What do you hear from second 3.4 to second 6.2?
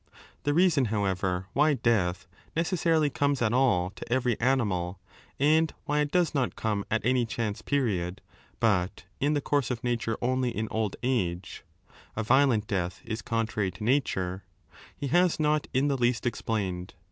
all to every animal, and why it